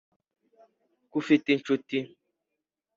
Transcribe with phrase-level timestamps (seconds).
[1.09, 1.97] ko ufite inshuti